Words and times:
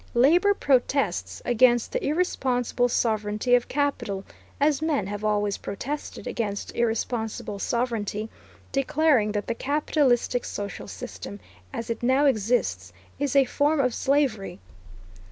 Labor 0.15 0.55
protests 0.55 1.43
against 1.45 1.91
the 1.91 2.03
irresponsible 2.03 2.89
sovereignty 2.89 3.53
of 3.53 3.67
capital, 3.67 4.25
as 4.59 4.81
men 4.81 5.05
have 5.05 5.23
always 5.23 5.57
protested 5.57 6.25
against 6.25 6.73
irresponsible 6.73 7.59
sovereignty, 7.59 8.27
declaring 8.71 9.31
that 9.33 9.45
the 9.45 9.53
capitalistic 9.53 10.43
social 10.43 10.87
system, 10.87 11.39
as 11.71 11.91
it 11.91 12.01
now 12.01 12.25
exists, 12.25 12.91
is 13.19 13.35
a 13.35 13.45
form 13.45 13.79
of 13.79 13.93
slavery. 13.93 14.59